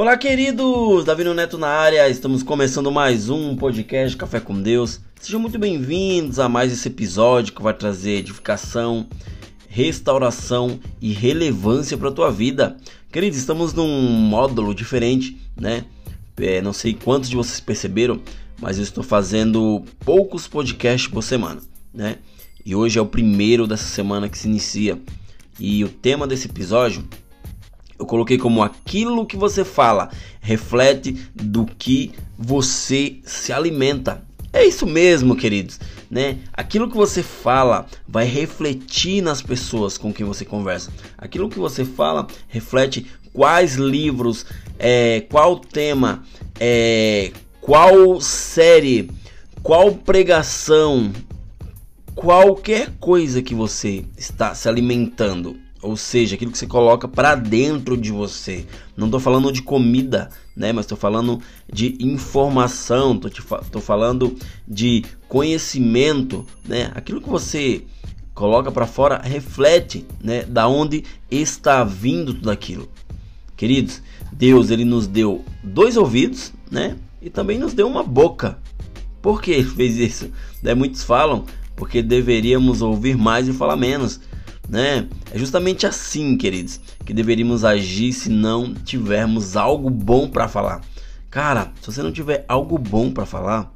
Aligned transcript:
Olá, 0.00 0.16
queridos! 0.16 1.04
Davi 1.04 1.24
Neto 1.24 1.58
na 1.58 1.68
área, 1.68 2.08
estamos 2.08 2.42
começando 2.42 2.90
mais 2.90 3.28
um 3.28 3.54
podcast 3.54 4.16
Café 4.16 4.40
com 4.40 4.58
Deus. 4.58 4.98
Sejam 5.20 5.38
muito 5.38 5.58
bem-vindos 5.58 6.38
a 6.38 6.48
mais 6.48 6.72
esse 6.72 6.88
episódio 6.88 7.52
que 7.52 7.60
vai 7.60 7.74
trazer 7.74 8.12
edificação, 8.12 9.06
restauração 9.68 10.80
e 11.02 11.12
relevância 11.12 11.98
para 11.98 12.08
a 12.08 12.12
tua 12.12 12.32
vida. 12.32 12.78
Queridos, 13.12 13.38
estamos 13.38 13.74
num 13.74 14.08
módulo 14.08 14.74
diferente, 14.74 15.36
né? 15.54 15.84
É, 16.38 16.62
não 16.62 16.72
sei 16.72 16.94
quantos 16.94 17.28
de 17.28 17.36
vocês 17.36 17.60
perceberam, 17.60 18.22
mas 18.58 18.78
eu 18.78 18.84
estou 18.84 19.04
fazendo 19.04 19.84
poucos 20.02 20.48
podcasts 20.48 21.10
por 21.10 21.22
semana, 21.22 21.60
né? 21.92 22.16
E 22.64 22.74
hoje 22.74 22.98
é 22.98 23.02
o 23.02 23.06
primeiro 23.06 23.66
dessa 23.66 23.84
semana 23.84 24.30
que 24.30 24.38
se 24.38 24.48
inicia. 24.48 24.98
E 25.58 25.84
o 25.84 25.90
tema 25.90 26.26
desse 26.26 26.48
episódio 26.48 27.06
eu 28.00 28.06
coloquei 28.06 28.38
como 28.38 28.62
aquilo 28.62 29.26
que 29.26 29.36
você 29.36 29.62
fala 29.62 30.08
reflete 30.40 31.12
do 31.34 31.66
que 31.66 32.12
você 32.38 33.18
se 33.24 33.52
alimenta. 33.52 34.24
É 34.50 34.64
isso 34.64 34.86
mesmo, 34.86 35.36
queridos, 35.36 35.78
né? 36.10 36.38
Aquilo 36.50 36.88
que 36.88 36.96
você 36.96 37.22
fala 37.22 37.86
vai 38.08 38.24
refletir 38.24 39.22
nas 39.22 39.42
pessoas 39.42 39.98
com 39.98 40.14
quem 40.14 40.24
você 40.24 40.46
conversa. 40.46 40.90
Aquilo 41.18 41.50
que 41.50 41.58
você 41.58 41.84
fala 41.84 42.26
reflete 42.48 43.06
quais 43.34 43.74
livros, 43.74 44.46
é, 44.78 45.20
qual 45.30 45.58
tema, 45.58 46.24
é, 46.58 47.32
qual 47.60 48.18
série, 48.18 49.10
qual 49.62 49.92
pregação, 49.92 51.12
qualquer 52.14 52.92
coisa 52.98 53.42
que 53.42 53.54
você 53.54 54.06
está 54.16 54.54
se 54.54 54.70
alimentando 54.70 55.58
ou 55.82 55.96
seja, 55.96 56.34
aquilo 56.34 56.52
que 56.52 56.58
você 56.58 56.66
coloca 56.66 57.08
para 57.08 57.34
dentro 57.34 57.96
de 57.96 58.12
você. 58.12 58.66
Não 58.96 59.06
estou 59.06 59.20
falando 59.20 59.50
de 59.50 59.62
comida, 59.62 60.30
né? 60.54 60.72
Mas 60.72 60.84
estou 60.84 60.98
falando 60.98 61.40
de 61.72 61.96
informação, 62.00 63.18
estou 63.24 63.80
falando 63.80 64.36
de 64.68 65.04
conhecimento, 65.28 66.46
né? 66.64 66.90
Aquilo 66.94 67.20
que 67.20 67.28
você 67.28 67.82
coloca 68.34 68.70
para 68.70 68.86
fora 68.86 69.20
reflete, 69.22 70.06
né? 70.22 70.42
Da 70.42 70.68
onde 70.68 71.04
está 71.30 71.82
vindo 71.82 72.34
tudo 72.34 72.50
aquilo. 72.50 72.88
Queridos, 73.56 74.02
Deus 74.32 74.70
ele 74.70 74.84
nos 74.84 75.06
deu 75.06 75.44
dois 75.62 75.96
ouvidos, 75.96 76.52
né? 76.70 76.96
E 77.22 77.30
também 77.30 77.58
nos 77.58 77.74
deu 77.74 77.86
uma 77.86 78.02
boca. 78.02 78.58
Por 79.20 79.40
que 79.42 79.50
ele 79.50 79.68
fez 79.68 79.96
isso? 79.96 80.30
Né? 80.62 80.74
Muitos 80.74 81.02
falam 81.02 81.44
porque 81.76 82.02
deveríamos 82.02 82.82
ouvir 82.82 83.16
mais 83.16 83.48
e 83.48 83.52
falar 83.52 83.76
menos 83.76 84.20
né? 84.70 85.08
É 85.32 85.38
justamente 85.38 85.84
assim, 85.84 86.36
queridos, 86.36 86.80
que 87.04 87.12
deveríamos 87.12 87.64
agir 87.64 88.12
se 88.12 88.30
não 88.30 88.72
tivermos 88.72 89.56
algo 89.56 89.90
bom 89.90 90.28
para 90.28 90.46
falar. 90.46 90.80
Cara, 91.28 91.72
se 91.80 91.90
você 91.90 92.02
não 92.02 92.12
tiver 92.12 92.44
algo 92.48 92.78
bom 92.78 93.10
para 93.10 93.26
falar, 93.26 93.72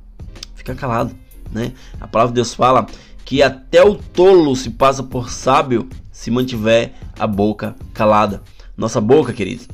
fica 0.55 0.75
calado, 0.75 1.15
né? 1.51 1.73
A 2.01 2.07
palavra 2.07 2.31
de 2.31 2.37
Deus 2.37 2.55
fala 2.55 2.87
que 3.25 3.43
até 3.43 3.83
o 3.83 3.97
tolo 3.97 4.55
se 4.55 4.71
passa 4.71 5.03
por 5.03 5.31
sábio 5.31 5.89
se 6.13 6.31
mantiver 6.31 6.93
a 7.19 7.27
boca 7.27 7.75
calada. 7.93 8.43
Nossa 8.77 9.01
boca, 9.01 9.33
queridos, 9.33 9.67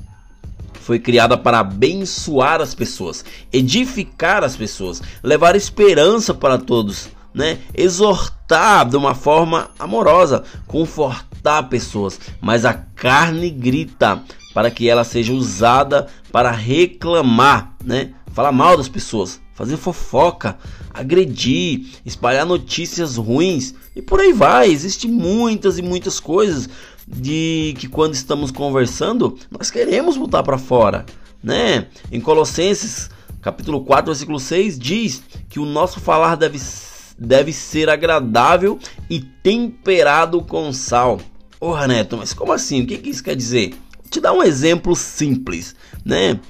foi 0.74 0.98
criada 0.98 1.36
para 1.36 1.60
abençoar 1.60 2.62
as 2.62 2.74
pessoas, 2.74 3.24
edificar 3.52 4.42
as 4.42 4.56
pessoas, 4.56 5.02
levar 5.22 5.54
esperança 5.54 6.32
para 6.32 6.56
todos 6.56 7.10
né? 7.34 7.58
Exortar 7.74 8.88
de 8.88 8.96
uma 8.96 9.14
forma 9.14 9.70
amorosa, 9.78 10.44
confortar 10.66 11.68
pessoas, 11.68 12.18
mas 12.40 12.64
a 12.64 12.74
carne 12.74 13.50
grita 13.50 14.22
para 14.52 14.70
que 14.70 14.88
ela 14.88 15.04
seja 15.04 15.32
usada 15.32 16.08
para 16.32 16.50
reclamar, 16.50 17.74
né? 17.84 18.12
Falar 18.32 18.52
mal 18.52 18.76
das 18.76 18.88
pessoas, 18.88 19.40
fazer 19.54 19.76
fofoca, 19.76 20.56
agredir, 20.92 21.86
espalhar 22.04 22.46
notícias 22.46 23.16
ruins 23.16 23.74
e 23.94 24.02
por 24.02 24.20
aí 24.20 24.32
vai. 24.32 24.70
Existem 24.70 25.10
muitas 25.10 25.78
e 25.78 25.82
muitas 25.82 26.20
coisas 26.20 26.68
de 27.06 27.74
que 27.78 27.88
quando 27.88 28.14
estamos 28.14 28.50
conversando, 28.50 29.36
nós 29.50 29.70
queremos 29.70 30.16
botar 30.16 30.42
para 30.42 30.58
fora, 30.58 31.04
né? 31.42 31.86
Em 32.10 32.20
Colossenses, 32.20 33.10
capítulo 33.40 33.84
4, 33.84 34.06
versículo 34.06 34.38
6 34.38 34.78
diz 34.78 35.22
que 35.48 35.58
o 35.58 35.66
nosso 35.66 35.98
falar 35.98 36.36
deve 36.36 36.58
ser 36.58 36.89
deve 37.20 37.52
ser 37.52 37.90
agradável 37.90 38.78
e 39.08 39.20
temperado 39.20 40.40
com 40.40 40.72
sal. 40.72 41.20
Porra, 41.58 41.86
Neto, 41.86 42.16
mas 42.16 42.32
como 42.32 42.52
assim? 42.52 42.82
O 42.82 42.86
que, 42.86 42.96
que 42.96 43.10
isso 43.10 43.22
quer 43.22 43.36
dizer? 43.36 43.74
Vou 43.98 44.08
te 44.10 44.20
dar 44.20 44.32
um 44.32 44.42
exemplo 44.42 44.96
simples, 44.96 45.76
né? 46.02 46.40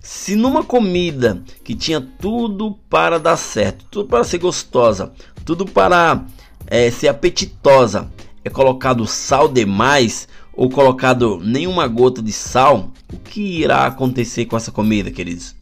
Se 0.00 0.36
numa 0.36 0.62
comida 0.62 1.42
que 1.64 1.74
tinha 1.74 2.00
tudo 2.00 2.78
para 2.88 3.18
dar 3.18 3.36
certo, 3.36 3.84
tudo 3.90 4.08
para 4.08 4.24
ser 4.24 4.38
gostosa, 4.38 5.12
tudo 5.44 5.66
para 5.66 6.24
é, 6.66 6.90
ser 6.90 7.08
apetitosa, 7.08 8.10
é 8.44 8.48
colocado 8.48 9.06
sal 9.06 9.48
demais 9.48 10.28
ou 10.52 10.70
colocado 10.70 11.40
nenhuma 11.42 11.86
gota 11.86 12.22
de 12.22 12.32
sal, 12.32 12.90
o 13.12 13.18
que 13.18 13.60
irá 13.60 13.86
acontecer 13.86 14.46
com 14.46 14.56
essa 14.56 14.70
comida, 14.70 15.10
queridos? 15.10 15.54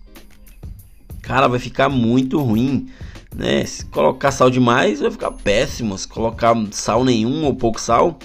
Cara, 1.23 1.49
vai 1.49 1.59
ficar 1.59 1.89
muito 1.89 2.41
ruim. 2.41 2.89
Né? 3.34 3.65
Se 3.65 3.84
colocar 3.87 4.31
sal 4.31 4.50
demais, 4.50 5.00
vai 5.00 5.11
ficar 5.11 5.31
péssimo. 5.31 5.97
Se 5.97 6.09
colocar 6.09 6.55
sal 6.71 7.05
nenhum 7.05 7.44
ou 7.44 7.55
pouco 7.55 7.81
sal, 7.81 8.19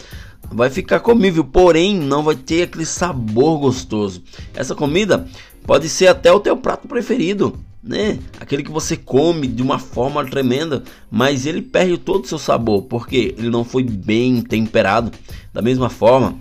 vai 0.51 0.69
ficar 0.69 0.99
comível, 0.99 1.43
porém 1.43 1.95
não 1.95 2.23
vai 2.23 2.35
ter 2.35 2.63
aquele 2.63 2.85
sabor 2.85 3.59
gostoso. 3.59 4.23
Essa 4.53 4.75
comida 4.75 5.27
pode 5.65 5.89
ser 5.89 6.07
até 6.07 6.31
o 6.31 6.39
teu 6.39 6.55
prato 6.57 6.87
preferido, 6.87 7.57
né? 7.83 8.19
Aquele 8.39 8.63
que 8.63 8.71
você 8.71 8.95
come 8.95 9.47
de 9.47 9.61
uma 9.61 9.79
forma 9.79 10.25
tremenda, 10.25 10.83
mas 11.09 11.45
ele 11.45 11.61
perde 11.61 11.97
todo 11.97 12.23
o 12.23 12.27
seu 12.27 12.39
sabor 12.39 12.83
porque 12.83 13.35
ele 13.37 13.49
não 13.49 13.63
foi 13.63 13.83
bem 13.83 14.41
temperado. 14.41 15.11
Da 15.53 15.61
mesma 15.61 15.89
forma, 15.89 16.37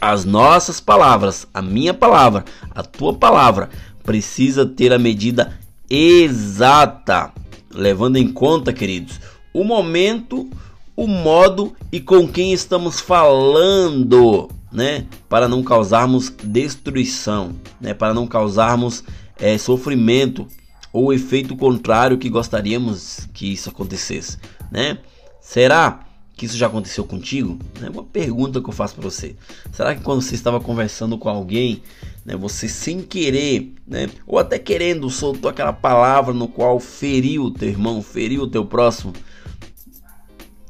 as 0.00 0.24
nossas 0.24 0.80
palavras, 0.80 1.46
a 1.52 1.60
minha 1.60 1.92
palavra, 1.92 2.44
a 2.70 2.82
tua 2.82 3.14
palavra, 3.14 3.68
precisa 4.02 4.64
ter 4.64 4.92
a 4.92 4.98
medida 4.98 5.58
exata 5.90 7.32
levando 7.78 8.16
em 8.16 8.30
conta, 8.30 8.72
queridos, 8.72 9.20
o 9.54 9.62
momento, 9.62 10.50
o 10.96 11.06
modo 11.06 11.72
e 11.92 12.00
com 12.00 12.26
quem 12.26 12.52
estamos 12.52 13.00
falando, 13.00 14.50
né? 14.72 15.06
Para 15.28 15.48
não 15.48 15.62
causarmos 15.62 16.32
destruição, 16.42 17.54
né? 17.80 17.94
Para 17.94 18.12
não 18.12 18.26
causarmos 18.26 19.04
é, 19.38 19.56
sofrimento 19.56 20.46
ou 20.92 21.12
efeito 21.12 21.56
contrário 21.56 22.18
que 22.18 22.28
gostaríamos 22.28 23.28
que 23.32 23.52
isso 23.52 23.68
acontecesse, 23.68 24.38
né? 24.72 24.98
Será 25.40 26.00
que 26.36 26.46
isso 26.46 26.56
já 26.56 26.66
aconteceu 26.66 27.04
contigo? 27.04 27.58
É 27.80 27.88
uma 27.88 28.04
pergunta 28.04 28.60
que 28.60 28.68
eu 28.68 28.74
faço 28.74 28.94
para 28.94 29.02
você. 29.02 29.36
Será 29.72 29.94
que 29.94 30.02
quando 30.02 30.22
você 30.22 30.34
estava 30.34 30.60
conversando 30.60 31.16
com 31.16 31.28
alguém, 31.28 31.82
né, 32.28 32.36
você 32.36 32.68
sem 32.68 33.00
querer, 33.00 33.72
né, 33.86 34.06
ou 34.26 34.38
até 34.38 34.58
querendo, 34.58 35.08
soltou 35.08 35.50
aquela 35.50 35.72
palavra 35.72 36.34
no 36.34 36.46
qual 36.46 36.78
feriu 36.78 37.44
o 37.44 37.50
teu 37.50 37.70
irmão, 37.70 38.02
feriu 38.02 38.42
o 38.42 38.46
teu 38.46 38.66
próximo? 38.66 39.14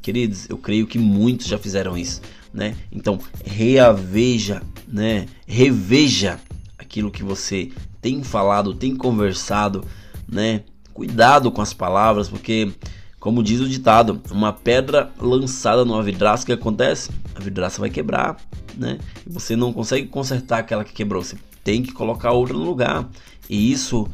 Queridos, 0.01 0.49
eu 0.49 0.57
creio 0.57 0.87
que 0.87 0.97
muitos 0.97 1.47
já 1.47 1.57
fizeram 1.57 1.97
isso, 1.97 2.21
né? 2.53 2.77
Então, 2.89 3.19
reaveja, 3.43 4.61
né? 4.87 5.25
Reveja 5.45 6.39
aquilo 6.77 7.11
que 7.11 7.23
você 7.23 7.69
tem 8.01 8.23
falado, 8.23 8.73
tem 8.73 8.95
conversado, 8.95 9.83
né? 10.25 10.63
Cuidado 10.93 11.51
com 11.51 11.61
as 11.61 11.73
palavras, 11.73 12.29
porque 12.29 12.71
como 13.19 13.43
diz 13.43 13.59
o 13.59 13.67
ditado, 13.67 14.21
uma 14.31 14.53
pedra 14.53 15.11
lançada 15.19 15.83
numa 15.83 16.01
vidraça, 16.01 16.43
o 16.43 16.45
que 16.45 16.53
acontece? 16.53 17.11
A 17.35 17.41
vidraça 17.41 17.81
vai 17.81 17.89
quebrar, 17.89 18.37
né? 18.77 18.97
E 19.27 19.29
você 19.29 19.57
não 19.57 19.73
consegue 19.73 20.07
consertar 20.07 20.59
aquela 20.59 20.85
que 20.85 20.93
quebrou, 20.93 21.21
você 21.21 21.35
tem 21.63 21.81
que 21.83 21.91
colocar 21.91 22.31
outra 22.31 22.53
no 22.53 22.63
lugar. 22.63 23.09
E 23.49 23.71
isso 23.71 24.07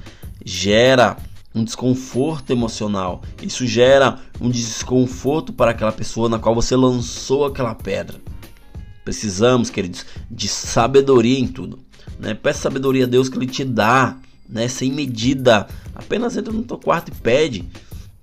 gera 0.44 1.18
um 1.54 1.64
desconforto 1.64 2.52
emocional. 2.52 3.22
Isso 3.42 3.66
gera 3.66 4.20
um 4.42 4.50
desconforto 4.50 5.54
para 5.54 5.72
aquela 5.72 5.92
pessoa 5.92 6.28
na 6.28 6.38
qual 6.38 6.54
você 6.54 6.76
lançou 6.76 7.46
aquela 7.46 7.74
pedra. 7.74 8.20
Precisamos, 9.04 9.70
queridos, 9.70 10.06
de 10.30 10.48
sabedoria 10.48 11.40
em 11.40 11.48
tudo. 11.48 11.80
Né? 12.20 12.34
Peça 12.34 12.64
sabedoria 12.64 13.06
a 13.06 13.08
Deus 13.08 13.30
que 13.30 13.38
Ele 13.38 13.48
te 13.48 13.64
dá, 13.64 14.18
né? 14.50 14.68
sem 14.68 14.92
medida. 14.92 15.68
Apenas 15.96 16.36
entra 16.36 16.52
no 16.52 16.64
teu 16.64 16.78
quarto 16.78 17.10
e 17.10 17.16
pede. 17.16 17.66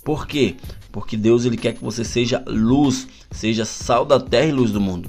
Por 0.05 0.27
quê? 0.27 0.57
Porque 0.91 1.17
Deus 1.17 1.45
ele 1.45 1.57
quer 1.57 1.75
que 1.75 1.83
você 1.83 2.05
seja 2.05 2.43
luz, 2.47 3.07
seja 3.31 3.65
sal 3.65 4.05
da 4.05 4.21
terra 4.21 4.49
e 4.49 4.53
luz 4.53 4.71
do 4.71 4.81
mundo. 4.81 5.09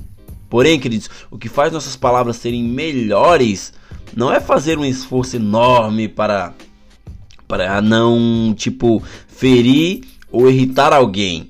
Porém, 0.49 0.79
queridos, 0.79 1.09
o 1.31 1.37
que 1.37 1.49
faz 1.49 1.73
nossas 1.73 1.95
palavras 1.95 2.37
serem 2.37 2.63
melhores 2.63 3.73
não 4.15 4.31
é 4.31 4.39
fazer 4.39 4.77
um 4.77 4.85
esforço 4.85 5.35
enorme 5.35 6.07
para 6.07 6.53
para 7.47 7.81
não, 7.81 8.53
tipo, 8.57 9.03
ferir 9.27 10.03
ou 10.31 10.49
irritar 10.49 10.91
alguém, 10.91 11.47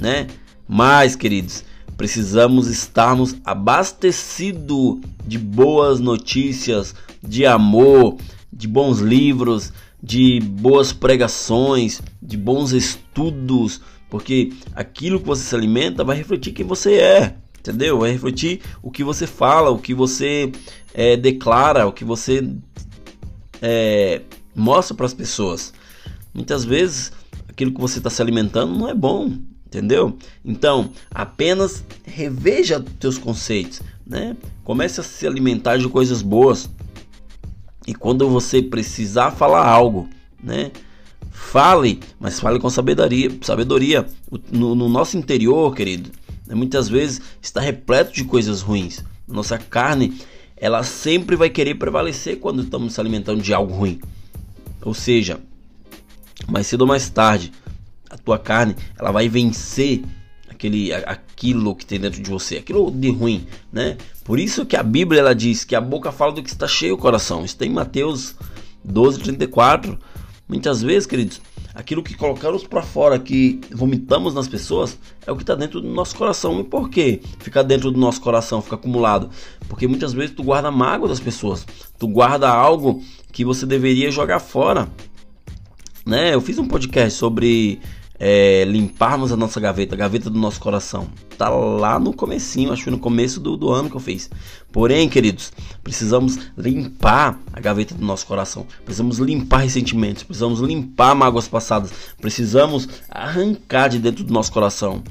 né? 0.00 0.26
Mas, 0.66 1.14
queridos, 1.14 1.64
precisamos 1.96 2.66
estarmos 2.66 3.36
abastecidos 3.44 4.98
de 5.24 5.38
boas 5.38 6.00
notícias, 6.00 6.94
de 7.22 7.46
amor, 7.46 8.16
de 8.52 8.66
bons 8.66 8.98
livros, 8.98 9.72
de 10.02 10.40
boas 10.40 10.92
pregações, 10.92 12.00
de 12.20 12.36
bons 12.36 12.72
estudos, 12.72 13.80
porque 14.08 14.52
aquilo 14.74 15.20
que 15.20 15.26
você 15.26 15.44
se 15.44 15.54
alimenta 15.54 16.02
vai 16.02 16.16
refletir 16.16 16.52
quem 16.52 16.66
você 16.66 16.94
é, 16.94 17.36
entendeu? 17.60 18.00
Vai 18.00 18.10
refletir 18.10 18.60
o 18.82 18.90
que 18.90 19.04
você 19.04 19.26
fala, 19.26 19.70
o 19.70 19.78
que 19.78 19.94
você 19.94 20.50
é, 20.92 21.16
declara, 21.16 21.86
o 21.86 21.92
que 21.92 22.04
você 22.04 22.52
é, 23.62 24.22
mostra 24.54 24.96
para 24.96 25.06
as 25.06 25.14
pessoas. 25.14 25.72
Muitas 26.34 26.64
vezes 26.64 27.12
aquilo 27.48 27.72
que 27.72 27.80
você 27.80 27.98
está 27.98 28.10
se 28.10 28.22
alimentando 28.22 28.76
não 28.76 28.88
é 28.88 28.94
bom, 28.94 29.32
entendeu? 29.66 30.16
Então 30.44 30.90
apenas 31.10 31.84
reveja 32.04 32.84
teus 32.98 33.18
conceitos, 33.18 33.82
né? 34.06 34.36
Comece 34.64 35.00
a 35.00 35.04
se 35.04 35.26
alimentar 35.26 35.76
de 35.76 35.88
coisas 35.88 36.22
boas. 36.22 36.68
E 37.86 37.94
quando 37.94 38.28
você 38.28 38.62
precisar 38.62 39.32
falar 39.32 39.66
algo, 39.66 40.08
né? 40.42 40.70
Fale, 41.30 42.00
mas 42.18 42.38
fale 42.38 42.58
com 42.58 42.68
sabedoria. 42.68 43.30
sabedoria. 43.40 44.06
No, 44.52 44.74
no 44.74 44.88
nosso 44.88 45.16
interior, 45.16 45.74
querido, 45.74 46.10
muitas 46.54 46.88
vezes 46.88 47.20
está 47.40 47.60
repleto 47.60 48.12
de 48.12 48.24
coisas 48.24 48.60
ruins. 48.60 49.04
Nossa 49.26 49.58
carne, 49.58 50.20
ela 50.56 50.82
sempre 50.82 51.36
vai 51.36 51.48
querer 51.48 51.76
prevalecer 51.76 52.38
quando 52.38 52.62
estamos 52.62 52.94
se 52.94 53.00
alimentando 53.00 53.40
de 53.40 53.54
algo 53.54 53.72
ruim. 53.72 54.00
Ou 54.82 54.94
seja, 54.94 55.40
mais 56.48 56.66
cedo 56.66 56.82
ou 56.82 56.86
mais 56.86 57.08
tarde, 57.08 57.52
a 58.08 58.18
tua 58.18 58.38
carne, 58.38 58.74
ela 58.98 59.12
vai 59.12 59.28
vencer 59.28 60.02
aquele 60.48 60.92
aquilo 60.92 61.74
que 61.74 61.86
tem 61.86 61.98
dentro 61.98 62.22
de 62.22 62.28
você, 62.28 62.58
aquilo 62.58 62.90
de 62.90 63.10
ruim, 63.10 63.46
né? 63.72 63.96
Por 64.24 64.38
isso 64.38 64.66
que 64.66 64.76
a 64.76 64.82
Bíblia 64.82 65.20
ela 65.20 65.34
diz 65.34 65.64
que 65.64 65.74
a 65.74 65.80
boca 65.80 66.12
fala 66.12 66.32
do 66.32 66.42
que 66.42 66.50
está 66.50 66.68
cheio 66.68 66.94
o 66.94 66.98
coração. 66.98 67.44
Isso 67.44 67.56
tem 67.56 67.70
em 67.70 67.74
Mateus 67.74 68.34
12:34. 68.86 69.98
Muitas 70.46 70.82
vezes, 70.82 71.06
queridos, 71.06 71.40
aquilo 71.74 72.02
que 72.02 72.14
colocamos 72.14 72.66
para 72.66 72.82
fora, 72.82 73.18
que 73.18 73.60
vomitamos 73.72 74.34
nas 74.34 74.48
pessoas, 74.48 74.98
é 75.26 75.32
o 75.32 75.36
que 75.36 75.42
está 75.42 75.54
dentro 75.54 75.80
do 75.80 75.88
nosso 75.88 76.16
coração. 76.16 76.60
E 76.60 76.64
por 76.64 76.88
que 76.88 77.20
fica 77.38 77.62
dentro 77.62 77.90
do 77.90 77.98
nosso 77.98 78.20
coração, 78.20 78.60
fica 78.60 78.76
acumulado? 78.76 79.30
Porque 79.68 79.86
muitas 79.86 80.12
vezes 80.12 80.34
tu 80.34 80.42
guarda 80.42 80.70
mágoa 80.70 81.08
das 81.08 81.20
pessoas, 81.20 81.66
tu 81.98 82.08
guarda 82.08 82.48
algo 82.48 83.02
que 83.32 83.44
você 83.44 83.66
deveria 83.66 84.10
jogar 84.10 84.40
fora. 84.40 84.88
Né? 86.04 86.34
Eu 86.34 86.40
fiz 86.40 86.58
um 86.58 86.66
podcast 86.66 87.18
sobre 87.18 87.80
é, 88.22 88.64
limparmos 88.64 89.32
a 89.32 89.36
nossa 89.36 89.58
gaveta, 89.58 89.94
a 89.94 89.98
gaveta 89.98 90.28
do 90.28 90.38
nosso 90.38 90.60
coração. 90.60 91.08
Tá 91.38 91.48
lá 91.48 91.98
no 91.98 92.12
comecinho, 92.12 92.70
acho 92.70 92.84
que 92.84 92.90
no 92.90 92.98
começo 92.98 93.40
do, 93.40 93.56
do 93.56 93.70
ano 93.70 93.88
que 93.88 93.96
eu 93.96 94.00
fiz. 94.00 94.28
Porém, 94.70 95.08
queridos, 95.08 95.50
precisamos 95.82 96.38
limpar 96.56 97.40
a 97.50 97.58
gaveta 97.58 97.94
do 97.94 98.04
nosso 98.04 98.26
coração. 98.26 98.66
Precisamos 98.84 99.18
limpar 99.18 99.62
ressentimentos, 99.62 100.22
precisamos 100.22 100.60
limpar 100.60 101.14
mágoas 101.14 101.48
passadas, 101.48 101.90
precisamos 102.20 102.86
arrancar 103.08 103.88
de 103.88 103.98
dentro 103.98 104.22
do 104.22 104.34
nosso 104.34 104.52
coração 104.52 105.02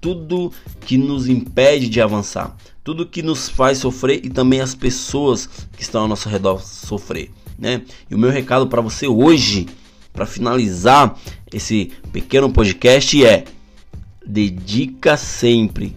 tudo 0.00 0.52
que 0.82 0.98
nos 0.98 1.28
impede 1.30 1.88
de 1.88 1.98
avançar, 1.98 2.54
tudo 2.84 3.06
que 3.06 3.22
nos 3.22 3.48
faz 3.48 3.78
sofrer 3.78 4.20
e 4.22 4.28
também 4.28 4.60
as 4.60 4.74
pessoas 4.74 5.48
que 5.74 5.82
estão 5.82 6.02
ao 6.02 6.08
nosso 6.08 6.28
redor 6.28 6.60
sofrer, 6.62 7.30
né? 7.58 7.80
E 8.10 8.14
o 8.14 8.18
meu 8.18 8.28
recado 8.28 8.66
para 8.66 8.82
você 8.82 9.08
hoje 9.08 9.66
para 10.14 10.24
finalizar 10.24 11.18
esse 11.52 11.92
pequeno 12.12 12.50
podcast 12.50 13.26
é: 13.26 13.44
dedica 14.24 15.16
sempre 15.16 15.94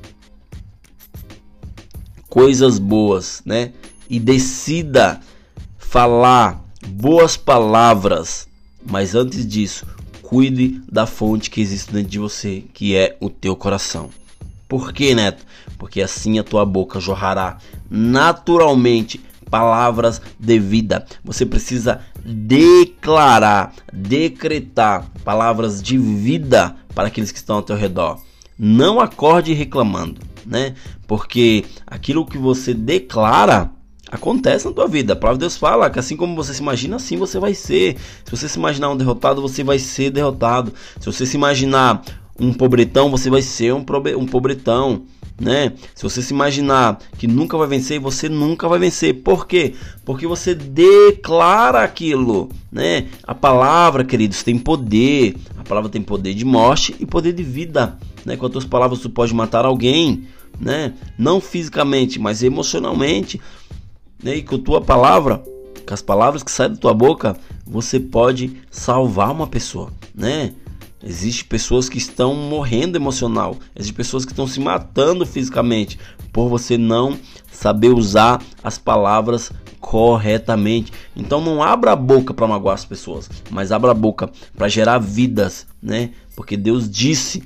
coisas 2.28 2.80
boas, 2.80 3.42
né? 3.46 3.72
E 4.10 4.20
decida 4.20 5.22
falar 5.78 6.62
boas 6.88 7.38
palavras, 7.38 8.48
mas 8.84 9.14
antes 9.14 9.48
disso, 9.48 9.86
cuide 10.22 10.82
da 10.92 11.06
fonte 11.06 11.50
que 11.50 11.62
existe 11.62 11.94
dentro 11.94 12.10
de 12.10 12.20
você, 12.20 12.64
que 12.74 12.96
é 12.96 13.16
o 13.22 13.30
teu 13.30 13.56
coração. 13.56 14.10
Por 14.68 14.92
quê, 14.92 15.16
Neto? 15.16 15.46
Porque 15.78 16.02
assim 16.02 16.40
a 16.40 16.44
tua 16.44 16.66
boca 16.66 17.00
jorrará 17.00 17.58
naturalmente 17.90 19.22
palavras 19.50 20.22
de 20.40 20.60
vida. 20.60 21.06
Você 21.24 21.46
precisa 21.46 22.02
declarar, 22.24 23.74
decretar 23.92 25.10
palavras 25.24 25.82
de 25.82 25.98
vida 25.98 26.76
para 26.94 27.08
aqueles 27.08 27.32
que 27.32 27.38
estão 27.38 27.58
ao 27.58 27.64
teu 27.64 27.76
redor. 27.76 28.20
Não 28.58 29.00
acorde 29.00 29.54
reclamando, 29.54 30.20
né? 30.46 30.76
Porque 31.06 31.66
aquilo 31.86 32.26
que 32.26 32.38
você 32.38 32.74
declara 32.74 33.72
acontece 34.12 34.66
na 34.66 34.72
tua 34.72 34.88
vida. 34.88 35.14
A 35.14 35.16
palavra 35.16 35.38
de 35.38 35.42
Deus 35.42 35.58
fala 35.58 35.90
que 35.90 36.00
assim 36.00 36.16
como 36.16 36.36
você 36.36 36.54
se 36.54 36.62
imagina, 36.62 36.96
assim 36.96 37.18
você 37.18 37.40
vai 37.40 37.54
ser. 37.54 37.98
Se 38.26 38.32
você 38.32 38.50
se 38.50 38.58
imaginar 38.58 38.90
um 38.90 38.98
derrotado, 38.98 39.42
você 39.42 39.64
vai 39.64 39.80
ser 39.80 40.10
derrotado. 40.10 40.74
Se 41.00 41.06
você 41.06 41.26
se 41.26 41.38
imaginar 41.38 42.02
um 42.40 42.54
pobretão, 42.54 43.10
você 43.10 43.30
vai 43.30 43.42
ser 43.42 43.74
um, 43.74 43.86
um 44.18 44.26
pobretão 44.26 45.04
né? 45.40 45.74
Se 45.94 46.04
você 46.04 46.22
se 46.22 46.34
imaginar 46.34 47.00
que 47.18 47.28
nunca 47.28 47.58
vai 47.58 47.68
vencer, 47.68 48.00
você 48.00 48.28
nunca 48.28 48.68
vai 48.68 48.80
vencer. 48.80 49.22
Por 49.22 49.48
quê? 49.48 49.76
Porque 50.04 50.26
você 50.26 50.56
declara 50.56 51.84
aquilo, 51.84 52.50
né? 52.72 53.08
A 53.24 53.36
palavra, 53.36 54.04
queridos, 54.04 54.44
tem 54.44 54.58
poder. 54.58 55.36
A 55.58 55.64
palavra 55.64 55.90
tem 55.90 56.02
poder 56.02 56.34
de 56.34 56.46
morte 56.46 56.96
e 57.00 57.06
poder 57.06 57.34
de 57.34 57.44
vida, 57.44 57.98
né? 58.26 58.36
Com 58.36 58.46
as 58.46 58.52
tuas 58.52 58.66
palavras 58.66 59.00
tu 59.00 59.10
pode 59.10 59.34
matar 59.34 59.66
alguém, 59.66 60.28
né? 60.60 60.94
Não 61.18 61.40
fisicamente, 61.40 62.20
mas 62.20 62.42
emocionalmente, 62.42 63.40
né? 64.24 64.38
E 64.38 64.44
com 64.44 64.56
a 64.56 64.60
tua 64.60 64.82
palavra, 64.82 65.44
com 65.86 65.94
as 65.94 66.02
palavras 66.02 66.42
que 66.42 66.52
saem 66.52 66.72
da 66.72 66.78
tua 66.78 66.94
boca, 66.94 67.38
você 67.66 68.00
pode 68.00 68.58
salvar 68.72 69.32
uma 69.32 69.46
pessoa, 69.46 69.92
né? 70.16 70.54
Existem 71.10 71.48
pessoas 71.48 71.88
que 71.88 71.98
estão 71.98 72.36
morrendo 72.36 72.98
emocional, 72.98 73.56
existem 73.74 73.96
pessoas 73.96 74.26
que 74.26 74.34
estão 74.34 74.46
se 74.46 74.60
matando 74.60 75.26
fisicamente 75.26 75.98
por 76.34 76.50
você 76.50 76.78
não 76.78 77.18
saber 77.50 77.94
usar 77.94 78.44
as 78.62 78.78
palavras 78.78 79.50
corretamente. 79.80 80.92
Então 81.16 81.40
não 81.40 81.64
abra 81.64 81.94
a 81.94 81.96
boca 81.96 82.34
para 82.34 82.46
magoar 82.46 82.76
as 82.76 82.84
pessoas, 82.84 83.30
mas 83.50 83.72
abra 83.72 83.92
a 83.92 83.94
boca 83.94 84.30
para 84.58 84.68
gerar 84.68 84.98
vidas, 84.98 85.66
né? 85.82 86.12
Porque 86.36 86.58
Deus 86.58 86.90
disse 86.90 87.42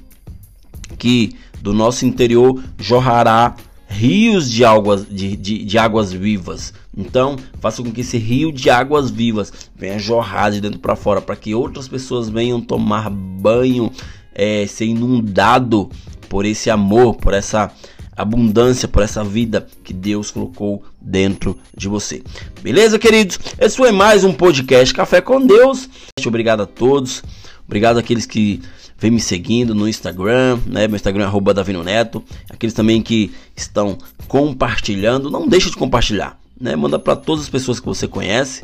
que 0.98 1.36
do 1.62 1.72
nosso 1.72 2.04
interior 2.04 2.60
jorrará 2.80 3.56
rios 3.92 4.50
de 4.50 4.64
águas, 4.64 5.06
de, 5.08 5.36
de, 5.36 5.64
de, 5.64 5.78
águas 5.78 6.14
vivas. 6.14 6.74
Então, 6.98 7.36
faça 7.60 7.84
com 7.84 7.92
que 7.92 8.02
esse 8.02 8.18
rio 8.18 8.52
de 8.52 8.70
águas 8.70 9.12
vivas 9.12 9.52
venha 9.76 10.00
jorrar 10.00 10.50
de 10.50 10.62
dentro 10.62 10.80
para 10.80 10.96
fora, 10.96 11.22
para 11.22 11.36
que 11.36 11.54
outras 11.54 11.88
pessoas 11.88 12.30
venham 12.30 12.62
tomar 12.62 13.10
banho, 13.10 13.92
é, 14.34 14.66
ser 14.66 14.86
inundado 14.86 15.90
por 16.30 16.46
esse 16.46 16.70
amor, 16.70 17.16
por 17.16 17.34
essa 17.34 17.72
abundância, 18.16 18.88
por 18.88 19.04
essa 19.04 19.24
vida 19.24 19.68
que 19.84 19.94
Deus 19.94 20.32
colocou 20.32 20.84
dentro 21.02 21.58
de 21.76 21.88
você. 21.88 22.24
Beleza, 22.62 22.98
queridos? 22.98 23.40
Esse 23.60 23.76
foi 23.76 23.92
mais 23.92 24.24
um 24.24 24.34
podcast 24.34 24.94
Café 24.94 25.20
com 25.20 25.46
Deus. 25.46 25.90
Obrigado 26.26 26.64
a 26.64 26.66
todos. 26.66 27.24
Obrigado 27.66 27.98
àqueles 27.98 28.26
que 28.26 28.62
vem 29.02 29.10
me 29.10 29.20
seguindo 29.20 29.74
no 29.74 29.90
Instagram, 29.90 30.60
né? 30.68 30.88
Meu 30.88 30.96
Instagram 30.96 31.24
é 31.24 31.26
arroba 31.26 31.56
Davino 31.56 31.84
Neto. 31.84 32.24
Aqueles 32.48 32.74
também 32.74 33.02
que 33.02 33.32
estão 33.58 33.98
compartilhando, 34.28 35.32
não 35.32 35.48
deixe 35.48 35.72
de 35.72 35.76
compartilhar, 35.76 36.40
né? 36.60 36.76
Manda 36.76 37.00
para 37.00 37.16
todas 37.16 37.44
as 37.44 37.50
pessoas 37.50 37.80
que 37.80 37.86
você 37.88 38.08
conhece, 38.08 38.64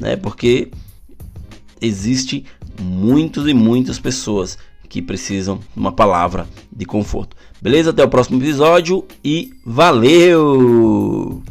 né? 0.00 0.16
Porque 0.16 0.72
existe 1.80 2.44
muitos 2.82 3.46
e 3.46 3.54
muitas 3.54 4.00
pessoas 4.00 4.58
que 4.88 5.00
precisam 5.00 5.58
de 5.58 5.78
uma 5.78 5.92
palavra 5.92 6.48
de 6.70 6.84
conforto. 6.84 7.36
Beleza? 7.62 7.90
Até 7.90 8.02
o 8.02 8.08
próximo 8.08 8.42
episódio 8.42 9.04
e 9.24 9.52
valeu! 9.64 11.42